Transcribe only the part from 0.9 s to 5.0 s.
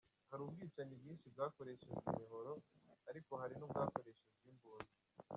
bwinshi bwakoreshejwe imihoro, ariko hari n’ubwakoreshejwe imbunda.